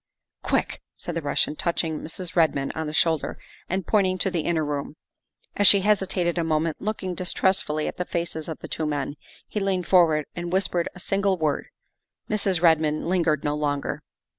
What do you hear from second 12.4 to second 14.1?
word. Mrs. Redmond lingered no longer.